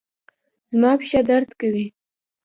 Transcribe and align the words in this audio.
زما 0.71 0.91
پښه 0.99 1.19
درد 1.29 1.49
کوي 1.59 1.87